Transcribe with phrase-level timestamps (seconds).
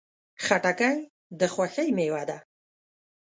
[0.45, 0.95] خټکی
[1.39, 2.37] د خوښۍ میوه ده.